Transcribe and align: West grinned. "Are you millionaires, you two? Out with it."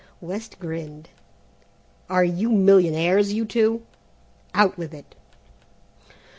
West 0.19 0.57
grinned. 0.57 1.09
"Are 2.09 2.23
you 2.23 2.49
millionaires, 2.49 3.33
you 3.33 3.45
two? 3.45 3.85
Out 4.55 4.75
with 4.75 4.95
it." 4.95 5.13